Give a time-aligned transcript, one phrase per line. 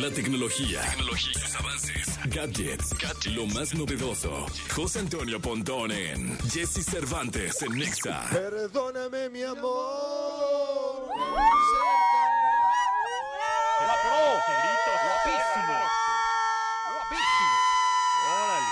[0.00, 4.46] La tecnología, tecnología, sus avances, gadgets, lo más novedoso.
[4.74, 8.24] José Antonio Pontón en Jesse Cervantes en Nexa.
[8.30, 11.08] Perdóname, mi amor.
[14.46, 14.90] ¡Qué grito!
[15.04, 15.78] ¡Guapísimo!
[16.94, 17.56] ¡Guapísimo!
[18.30, 18.70] Órale,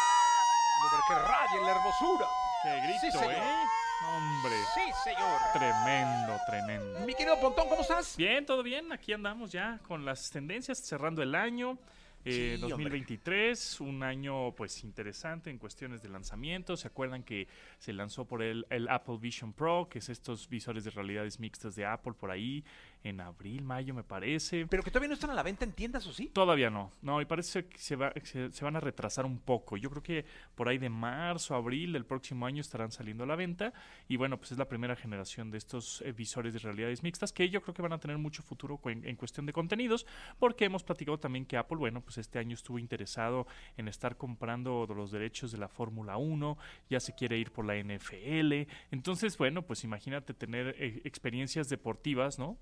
[1.08, 2.26] que raye la hermosura.
[2.62, 3.24] qué grito, Sí.
[3.30, 3.64] ¿eh?
[4.08, 5.40] Hombre, Sí, señor.
[5.52, 7.00] tremendo, tremendo.
[7.06, 8.16] Mi querido Pontón, ¿cómo estás?
[8.16, 8.90] Bien, todo bien.
[8.92, 11.78] Aquí andamos ya con las tendencias, cerrando el año.
[12.24, 12.70] eh, Sí, hombre.
[12.70, 16.76] 2023, un año pues interesante en cuestiones de lanzamiento.
[16.76, 20.84] ¿Se acuerdan que se lanzó por el, el Apple Vision Pro, que es estos visores
[20.84, 22.64] de realidades mixtas de Apple por ahí,
[23.04, 24.66] en abril, mayo me parece?
[24.66, 26.28] Pero que todavía no están a la venta en tiendas, ¿o sí?
[26.32, 29.76] Todavía no, no, y parece que se, va, se, se van a retrasar un poco.
[29.76, 33.36] Yo creo que por ahí de marzo, abril del próximo año estarán saliendo a la
[33.36, 33.72] venta.
[34.08, 37.48] Y bueno, pues es la primera generación de estos eh, visores de realidades mixtas que
[37.48, 40.06] yo creo que van a tener mucho futuro en cuestión de contenidos,
[40.38, 44.86] porque hemos platicado también que Apple, bueno, pues este año estuvo interesado en estar comprando
[44.86, 46.58] los derechos de la Fórmula 1,
[46.90, 48.68] ya se quiere ir por la NFL.
[48.90, 52.58] Entonces, bueno, pues imagínate tener eh, experiencias deportivas, ¿no?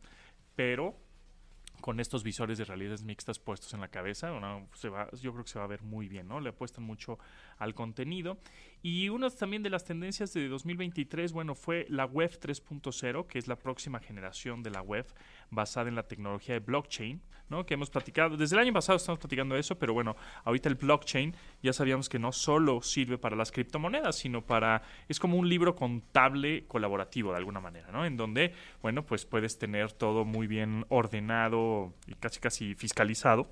[0.61, 0.95] Pero
[1.81, 4.31] con estos visores de realidades mixtas puestos en la cabeza,
[4.75, 6.39] se va, yo creo que se va a ver muy bien, ¿no?
[6.39, 7.19] Le apuestan mucho
[7.57, 8.37] al contenido.
[8.83, 13.47] Y una también de las tendencias de 2023, bueno, fue la web 3.0, que es
[13.47, 15.07] la próxima generación de la web
[15.51, 17.21] basada en la tecnología de blockchain,
[17.51, 17.67] ¿no?
[17.67, 21.35] Que hemos platicado, desde el año pasado estamos platicando eso, pero bueno, ahorita el blockchain
[21.63, 25.75] ya sabíamos que no solo sirve para las criptomonedas, sino para, es como un libro
[25.75, 28.07] contable colaborativo de alguna manera, ¿no?
[28.07, 33.51] En donde, bueno, pues puedes tener todo muy bien ordenado y casi casi fiscalizado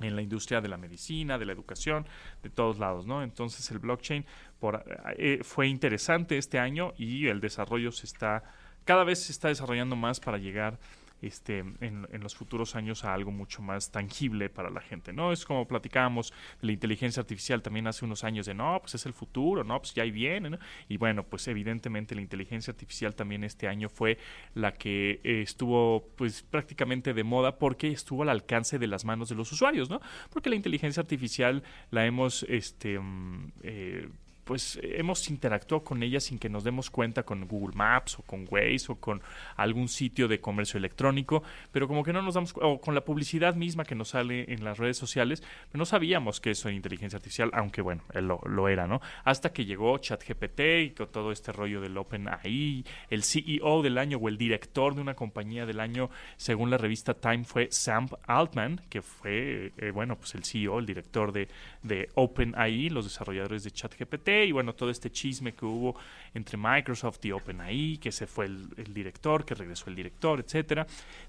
[0.00, 2.06] en la industria de la medicina, de la educación,
[2.42, 3.22] de todos lados, ¿no?
[3.22, 4.24] Entonces el blockchain
[4.58, 4.84] por,
[5.16, 8.42] eh, fue interesante este año y el desarrollo se está,
[8.84, 10.78] cada vez se está desarrollando más para llegar
[11.22, 15.32] este, en, los futuros años a algo mucho más tangible para la gente, ¿no?
[15.32, 19.06] Es como platicábamos de la inteligencia artificial también hace unos años de, no, pues es
[19.06, 20.58] el futuro, no, pues ya ahí viene, ¿no?
[20.88, 24.18] Y bueno, pues evidentemente la inteligencia artificial también este año fue
[24.54, 29.28] la que eh, estuvo pues prácticamente de moda porque estuvo al alcance de las manos
[29.28, 30.00] de los usuarios, ¿no?
[30.30, 34.08] Porque la inteligencia artificial la hemos, este, mm, eh,
[34.50, 38.48] pues hemos interactuado con ella sin que nos demos cuenta con Google Maps o con
[38.50, 39.22] Waze o con
[39.54, 43.54] algún sitio de comercio electrónico, pero como que no nos damos o con la publicidad
[43.54, 45.40] misma que nos sale en las redes sociales,
[45.70, 49.00] pero no sabíamos que eso era inteligencia artificial, aunque bueno, lo, lo era, ¿no?
[49.22, 54.18] Hasta que llegó ChatGPT y con todo este rollo del OpenAI, el CEO del año
[54.18, 58.80] o el director de una compañía del año, según la revista Time, fue Sam Altman,
[58.88, 61.46] que fue, eh, bueno, pues el CEO, el director de,
[61.84, 65.96] de OpenAI, los desarrolladores de ChatGPT, y bueno, todo este chisme que hubo
[66.34, 70.86] entre Microsoft y OpenAI, que se fue el, director, que regresó el director, etcétera.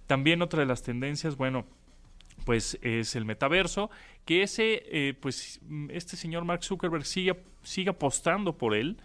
[0.07, 1.65] También otra de las tendencias, bueno,
[2.45, 3.89] pues es el metaverso,
[4.25, 8.97] que ese, eh, pues este señor Mark Zuckerberg sigue, sigue apostando por él,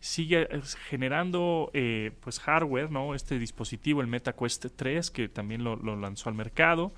[0.00, 3.14] sigue eh, generando eh, pues hardware, ¿no?
[3.14, 6.92] Este dispositivo, el MetaQuest 3, que también lo lanzó al mercado,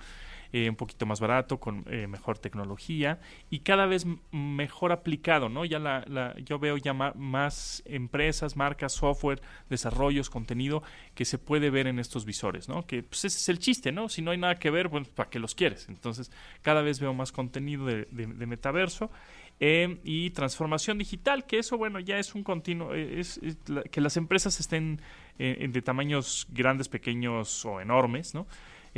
[0.53, 3.21] eh, un poquito más barato, con eh, mejor tecnología
[3.51, 5.65] y cada vez mejor aplicado, ¿no?
[5.65, 9.41] Ya la, la- yo veo ya más empresas, marcas, software,
[9.71, 10.83] desarrollos, contenido
[11.15, 12.87] que se puede ver en estos visores, ¿no?
[12.87, 14.09] Que pues ese es el chiste, ¿no?
[14.09, 15.89] Si no hay nada que ver, pues ¿para qué los quieres?
[15.89, 16.31] Entonces,
[16.63, 19.11] cada vez veo más contenido de, de- de metaverso.
[19.59, 23.83] eh, y transformación digital, que eso, bueno, ya es un continuo, eh, es, es la-
[23.84, 25.01] que las empresas estén
[25.39, 28.47] eh, de tamaños grandes, pequeños o enormes, ¿no?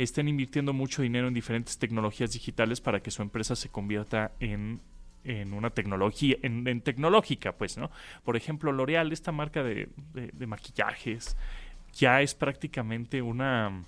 [0.03, 4.79] Estén invirtiendo mucho dinero en diferentes tecnologías digitales para que su empresa se convierta en,
[5.23, 7.91] en una tecnología, en, tecnológica, pues, ¿no?
[8.23, 11.35] Por ejemplo, L'Oreal, esta marca de, de- de maquillajes,
[11.93, 13.83] ya es prácticamente una,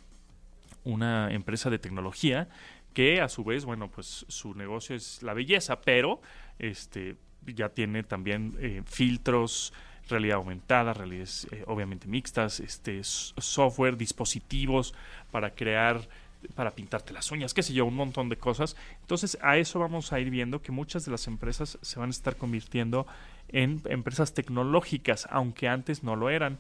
[0.84, 2.50] una empresa de tecnología
[2.94, 6.22] que a su vez, bueno, pues su negocio es la belleza, pero
[6.60, 9.74] este ya tiene también eh, filtros,
[10.12, 14.94] realidad aumentada, realidades eh, obviamente mixtas, este software, dispositivos
[15.32, 16.08] para crear
[16.56, 18.76] para pintarte las uñas, qué sé yo, un montón de cosas.
[19.02, 22.12] Entonces, a eso vamos a ir viendo que muchas de las empresas se van a
[22.12, 23.06] estar convirtiendo
[23.50, 26.58] en empresas tecnológicas, aunque antes no lo eran.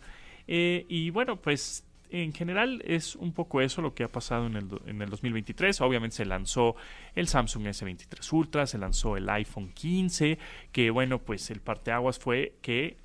[0.48, 4.58] Eh, y bueno, pues en general es un poco eso lo que ha pasado en
[4.58, 5.80] el, en el 2023.
[5.82, 6.76] Obviamente se lanzó
[7.16, 10.38] el Samsung S23 Ultra, se lanzó el iPhone 15,
[10.72, 12.98] que bueno, pues el parteaguas fue que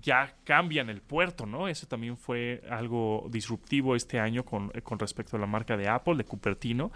[0.00, 1.68] ya cambian el puerto, ¿no?
[1.68, 6.16] Eso también fue algo disruptivo este año con, con respecto a la marca de Apple,
[6.16, 6.92] de Cupertino,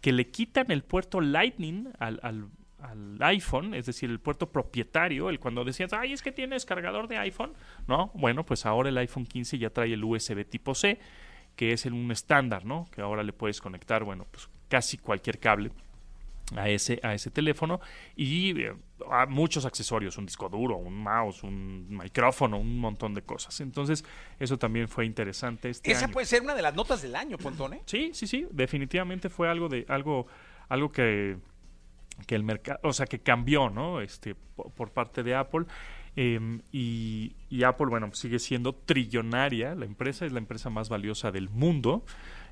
[0.00, 5.30] que le quitan el puerto Lightning al, al, al iPhone, es decir, el puerto propietario,
[5.30, 7.52] el cuando decías, ay, es que tienes cargador de iPhone,
[7.86, 8.10] ¿no?
[8.14, 10.98] Bueno, pues ahora el iPhone 15 ya trae el USB tipo C,
[11.56, 12.88] que es el, un estándar, ¿no?
[12.94, 15.70] Que ahora le puedes conectar, bueno, pues casi cualquier cable
[16.58, 17.80] a ese, a ese teléfono
[18.16, 18.74] y eh,
[19.10, 23.60] a muchos accesorios, un disco duro, un mouse, un micrófono, un montón de cosas.
[23.60, 24.04] Entonces,
[24.38, 26.12] eso también fue interesante este Esa año.
[26.12, 27.82] puede ser una de las notas del año, Pontón, ¿eh?
[27.86, 30.26] Sí, sí, sí, definitivamente fue algo de algo
[30.68, 31.36] algo que
[32.26, 34.00] que el mercado, o sea, que cambió, ¿no?
[34.00, 35.64] Este po- por, parte de Apple.
[36.14, 39.74] Em, y, y Apple, bueno, sigue siendo trillonaria.
[39.74, 42.04] La empresa es la empresa más valiosa del mundo.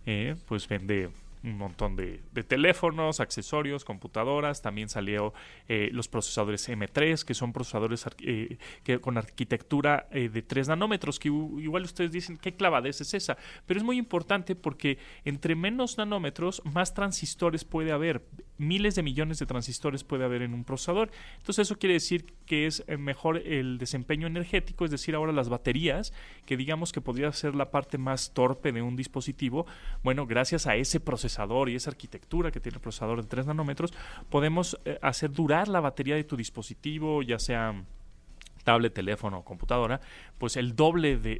[0.06, 1.11] eh, pues vende
[1.43, 4.63] un montón de, de teléfonos, accesorios, computadoras.
[4.63, 5.33] También salió
[5.69, 11.19] eh, los procesadores M3, que son procesadores eh, que, con arquitectura eh, de 3 nanómetros,
[11.19, 13.37] que igual ustedes dicen, ¿qué clavadez es esa?
[13.67, 18.23] Pero es muy importante porque entre menos nanómetros, más transistores puede haber.
[18.61, 21.11] Miles de millones de transistores puede haber en un procesador.
[21.39, 25.49] Entonces eso quiere decir que es eh, mejor el desempeño energético, es decir, ahora las
[25.49, 26.12] baterías,
[26.45, 29.67] que digamos que podría ser la parte más torpe de un dispositivo,
[30.03, 33.93] bueno, gracias a ese procesador y esa arquitectura que tiene el procesador de 3 nanómetros,
[34.29, 37.85] podemos eh, hacer durar la batería de tu dispositivo, ya sea
[38.70, 40.00] tablet, teléfono o computadora,
[40.38, 41.37] pues el doble de,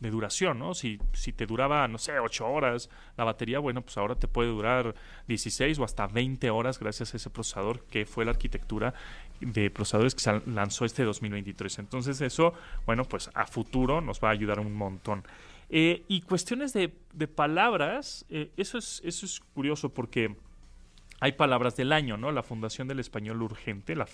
[0.00, 0.74] de- duración, ¿no?
[0.74, 4.50] Si, si te duraba, no sé, 8 horas la batería, bueno, pues ahora te puede
[4.50, 4.94] durar
[5.26, 8.94] 16 o hasta 20 horas gracias a ese procesador que fue la arquitectura
[9.40, 11.78] de procesadores que se lanzó este 2023.
[11.80, 12.52] Entonces eso,
[12.86, 15.24] bueno, pues a futuro nos va a ayudar un montón.
[15.70, 20.36] Eh, y cuestiones de, de palabras, eh, eso, es, eso es curioso porque
[21.20, 22.30] hay palabras del año, ¿no?
[22.32, 24.06] La Fundación del Español Urgente, la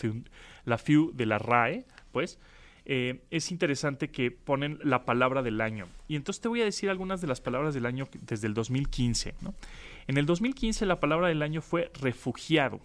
[0.65, 1.85] la FIU de la RAE,
[2.19, 2.37] pues,
[2.85, 5.87] eh, es interesante que ponen la palabra del año.
[6.09, 9.37] Y entonces te voy a decir algunas de las palabras del año desde el 2015,
[9.41, 9.55] ¿no?
[10.09, 12.81] En el 2015 la palabra del año fue refugiado.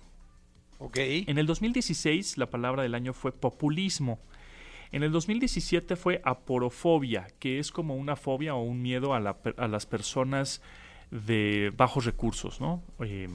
[0.78, 0.98] Ok.
[1.00, 4.20] En el 2016 la palabra del año fue populismo.
[4.92, 9.38] En el 2017 fue aporofobia, que es como una fobia o un miedo a, la
[9.58, 10.62] a las personas
[11.10, 12.84] de bajos recursos, ¿no?
[13.00, 13.30] Eh,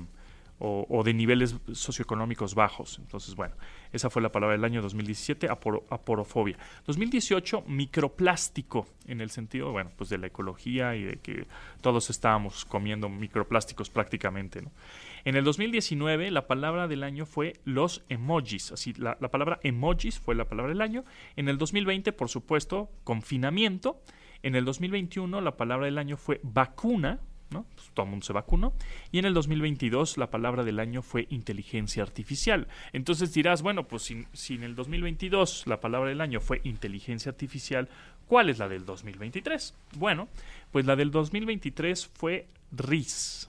[0.61, 2.99] o, de niveles socioeconómicos bajos.
[2.99, 3.55] Entonces, bueno,
[3.93, 6.59] esa fue la palabra del año 2017, aporo- aporofobia.
[6.87, 11.47] 2018, microplástico, en el sentido, bueno, pues de la ecología y de que
[11.81, 14.63] todos estábamos comiendo microplásticos prácticamente.
[15.25, 20.35] En el 2019 la palabra del año fue los emojis, así la palabra emojis fue
[20.35, 21.05] la palabra del año.
[21.37, 24.01] En el 2020, por supuesto, confinamiento.
[24.43, 27.21] En el 2021 la palabra del año fue vacuna,
[27.51, 27.65] ¿no?
[27.75, 28.73] Pues todo el mundo se vacunó.
[29.13, 32.69] Y en el 2022 la palabra del año fue inteligencia artificial.
[32.93, 37.31] Entonces dirás, bueno, pues si, si en el 2022 la palabra del año fue inteligencia
[37.31, 37.89] artificial,
[38.27, 39.75] ¿cuál es la del 2023?
[39.97, 40.29] Bueno,
[40.73, 43.49] pues la del 2023 fue RIS.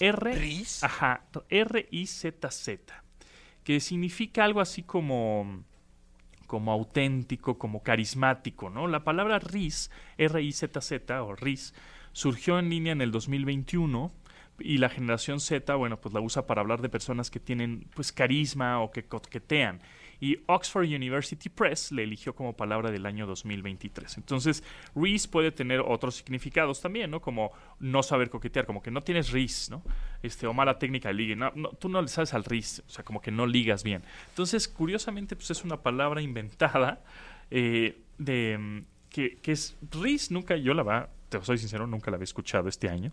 [0.00, 0.82] R ¿Riz?
[0.82, 3.04] Ajá, R-I-Z-Z,
[3.62, 5.62] que significa algo así como,
[6.46, 8.88] como auténtico, como carismático, ¿no?
[8.88, 11.74] La palabra RIS, R-I-Z-Z o RIS,
[12.14, 14.10] surgió en línea en el 2021
[14.60, 18.12] y la generación Z, bueno, pues la usa para hablar de personas que tienen pues
[18.12, 19.80] carisma o que coquetean.
[20.20, 24.16] Y Oxford University Press le eligió como palabra del año 2023.
[24.16, 24.62] Entonces,
[24.94, 27.20] Reese puede tener otros significados también, ¿no?
[27.20, 27.50] Como
[27.80, 29.82] no saber coquetear, como que no tienes Reese, ¿no?
[30.22, 31.36] Este, o mala técnica de ligue.
[31.36, 34.02] No, no, tú no le sabes al Reese, o sea, como que no ligas bien.
[34.28, 37.02] Entonces, curiosamente, pues es una palabra inventada
[37.50, 42.16] eh, de que, que es Reese, nunca, yo la va, te soy sincero, nunca la
[42.16, 43.12] había escuchado este año.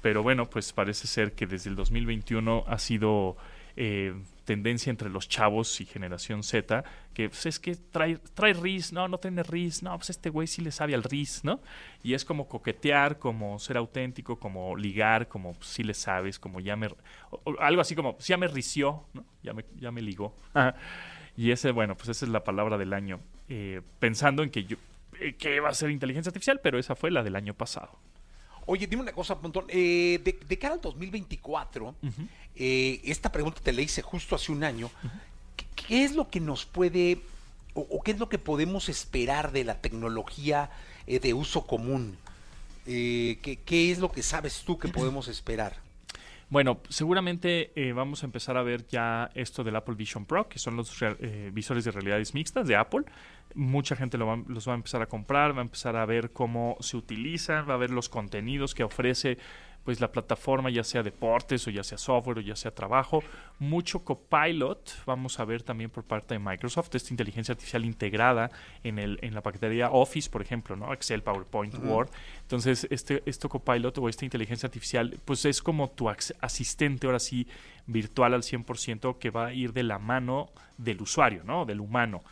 [0.00, 3.36] Pero bueno, pues parece ser que desde el 2021 ha sido
[3.76, 4.14] eh,
[4.44, 6.84] tendencia entre los chavos y generación Z,
[7.14, 10.46] que pues, es que trae, trae RIS, no, no tiene RIS, no, pues este güey
[10.48, 11.60] sí le sabe al RIS, ¿no?
[12.02, 16.58] Y es como coquetear, como ser auténtico, como ligar, como pues, sí le sabes, como
[16.60, 16.88] ya me...
[16.88, 16.96] o-
[17.44, 19.24] o algo así como, pues, ya me rició, ¿no?
[19.42, 20.34] Ya me, ya me ligó.
[21.36, 23.20] y ese, bueno, pues esa es la palabra del año.
[23.48, 24.76] eh, pensando en que yo...
[25.22, 27.98] eh, que va a ser inteligencia artificial, pero esa fue la del año pasado.
[28.66, 29.64] Oye, dime una cosa, Pontón.
[29.68, 31.94] Eh, de, de cara al 2024,
[32.54, 34.90] eh, esta pregunta te la hice justo hace un año.
[35.56, 37.20] ¿Qué, qué es lo que nos puede,
[37.74, 40.70] o, o qué es lo que podemos esperar de la tecnología
[41.08, 42.16] eh, de uso común?
[42.86, 45.76] Eh, ¿qué, qué es lo que sabes tú que podemos esperar?
[46.52, 50.58] Bueno, seguramente eh, vamos a empezar a ver ya esto del Apple Vision Pro, que
[50.58, 53.06] son los eh, visores de realidades mixtas de Apple.
[53.54, 56.30] Mucha gente lo va- los va a empezar a comprar, va a empezar a ver
[56.30, 59.38] cómo se utilizan, va a ver los contenidos que ofrece
[59.84, 63.22] pues la plataforma, ya sea deportes o ya sea software o ya sea trabajo.
[63.58, 68.50] Mucho copilot vamos a ver también por parte de Microsoft, esta inteligencia artificial integrada
[68.82, 70.92] en, el, en la paquetería Office, por ejemplo, ¿no?
[70.92, 72.10] Excel, PowerPoint, Word.
[72.42, 77.46] Entonces, este, esto copilot o esta inteligencia artificial, pues es como tu asistente, ahora sí,
[77.86, 81.64] virtual al 100%, que va a ir de la mano del usuario, ¿no?
[81.64, 82.22] Del humano.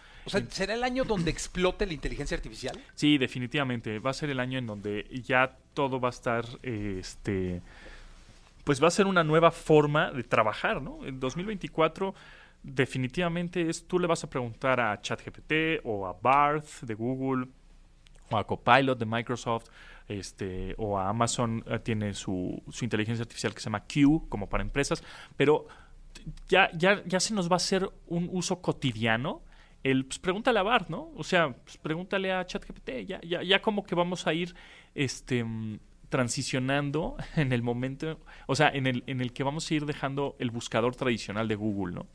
[0.51, 2.79] ¿Será el año donde explote la inteligencia artificial?
[2.95, 3.99] Sí, definitivamente.
[3.99, 7.63] Va a ser el año en donde ya todo va a estar, este,
[8.65, 11.05] pues va a ser una nueva forma de trabajar, ¿no?
[11.05, 12.15] En 2024
[12.63, 17.49] definitivamente es, tú le vas a preguntar a ChatGPT o a Barth de Google
[18.31, 19.69] o a Copilot de Microsoft,
[20.09, 24.49] este, o a Amazon eh, tiene su, su, inteligencia artificial que se llama Q, como
[24.49, 25.03] para empresas,
[25.37, 25.67] pero
[26.49, 29.43] ya, ya, ya se nos va a hacer un uso cotidiano.
[29.83, 31.11] El, pues, pregúntale a Bart, ¿no?
[31.17, 34.55] O sea, pues, pregúntale a ChatGPT, ya, ya, ya como que vamos a ir
[34.95, 35.45] este,
[36.09, 40.37] transicionando en el momento, o sea, en el, en el que vamos a ir dejando
[40.39, 42.07] el buscador tradicional de Google, ¿no?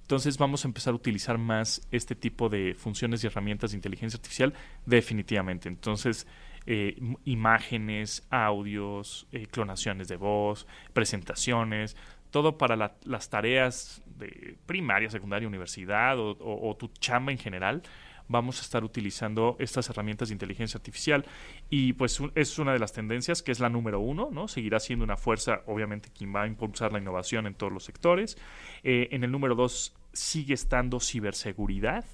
[0.00, 4.18] Entonces vamos a empezar a utilizar más este tipo de funciones y herramientas de inteligencia
[4.18, 4.52] artificial
[4.84, 5.66] definitivamente.
[5.66, 6.26] Entonces,
[6.66, 11.96] eh, imágenes, audios, eh, clonaciones de voz, presentaciones,
[12.34, 17.38] todo para la, las tareas de primaria, secundaria, universidad o, o, o tu chamba en
[17.38, 17.82] general
[18.26, 21.24] vamos a estar utilizando estas herramientas de inteligencia artificial
[21.70, 24.48] y pues es una de las tendencias que es la número uno, ¿no?
[24.48, 28.36] Seguirá siendo una fuerza, obviamente, quien va a impulsar la innovación en todos los sectores.
[28.82, 32.04] Eh, en el número dos sigue estando ciberseguridad.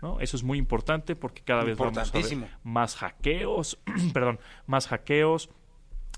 [0.00, 0.20] ¿no?
[0.20, 3.78] Eso es muy importante porque cada vez vamos a ver más hackeos,
[4.14, 5.50] perdón, más hackeos,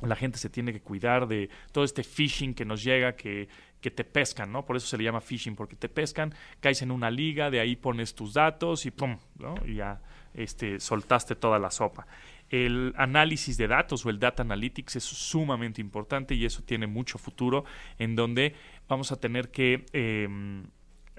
[0.02, 3.48] la gente se tiene que cuidar de todo este phishing que nos llega, que,
[3.80, 4.64] que, te pescan, ¿no?
[4.64, 7.74] Por eso se le llama phishing, porque te pescan, caes en una liga, de ahí
[7.74, 9.18] pones tus datos y ¡pum!
[9.38, 9.54] ¿no?
[9.66, 10.00] Y ya
[10.34, 12.06] este, soltaste toda la sopa.
[12.48, 17.18] El análisis de datos o el data analytics es sumamente importante y eso tiene mucho
[17.18, 17.64] futuro
[17.98, 18.54] en donde
[18.88, 19.84] vamos a tener que...
[19.92, 20.28] Eh,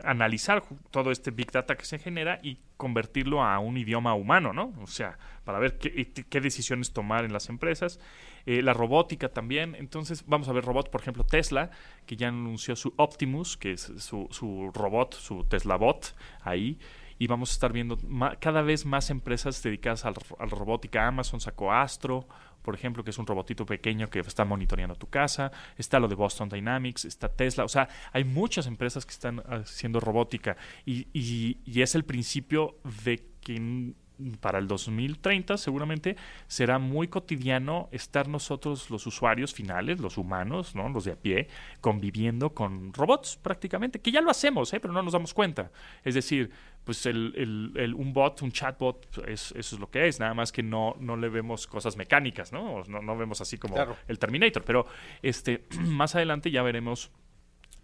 [0.03, 4.73] analizar todo este big data que se genera y convertirlo a un idioma humano, ¿no?
[4.81, 7.99] O sea, para ver qué, decisiones tomar en las empresas.
[8.45, 9.75] Eh, la robótica también.
[9.75, 11.71] Entonces, vamos a ver robots, por ejemplo, Tesla,
[12.05, 16.79] que ya anunció su Optimus, que es su, su robot, su Tesla Bot, ahí.
[17.17, 17.97] Y vamos a estar viendo
[18.39, 21.05] cada vez más empresas dedicadas a la robótica.
[21.05, 22.27] Amazon sacó Astro,
[22.61, 26.15] por ejemplo, que es un robotito pequeño que está monitoreando tu casa, está lo de
[26.15, 31.57] Boston Dynamics, está Tesla, o sea, hay muchas empresas que están haciendo robótica y, y,
[31.65, 33.93] y es el principio de que
[34.39, 36.15] para el 2030 seguramente
[36.47, 40.89] será muy cotidiano estar nosotros los usuarios finales, los humanos, ¿no?
[40.89, 41.47] los de a pie,
[41.81, 44.79] conviviendo con robots prácticamente, que ya lo hacemos, ¿eh?
[44.79, 45.71] pero no nos damos cuenta.
[46.03, 46.51] Es decir,
[46.83, 50.33] pues el, el, el, un bot, un chatbot, es, eso es lo que es, nada
[50.33, 52.83] más que no, no le vemos cosas mecánicas, ¿no?
[52.87, 53.95] No, no vemos así como claro.
[54.07, 54.85] el Terminator, pero
[55.21, 57.11] este, más adelante ya veremos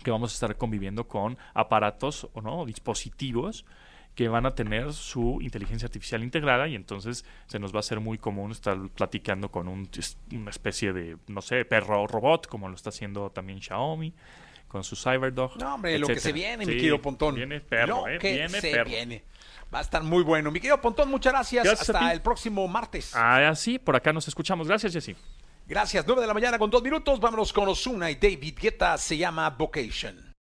[0.04, 3.66] que vamos a estar conviviendo con aparatos o no dispositivos
[4.16, 8.00] que van a tener su inteligencia artificial integrada y entonces se nos va a hacer
[8.00, 9.90] muy común estar platicando con un,
[10.32, 14.14] una especie de, no sé, perro robot, como lo está haciendo también Xiaomi
[14.68, 15.58] con su Cyberdog.
[15.58, 17.36] No, hombre, lo que se viene, sí, mi querido Pontón.
[17.36, 18.90] Viene perro, lo eh, que viene se perro.
[18.90, 19.24] viene.
[19.74, 20.52] Va a estar muy bueno.
[20.52, 21.64] Mi querido Pontón, muchas gracias.
[21.64, 23.12] Gracias Hasta el próximo martes.
[23.16, 24.68] Ah, sí, por acá nos escuchamos.
[24.68, 25.16] Gracias, Jessy.
[25.68, 26.06] Gracias.
[26.06, 27.20] 9 de la mañana con dos minutos.
[27.20, 28.98] Vámonos con Osuna y David Guetta.
[28.98, 30.26] Se llama Vocation.